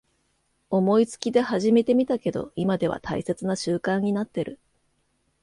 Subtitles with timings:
[0.71, 4.59] 思いつきで始めてみたけど今では大切な習慣になってる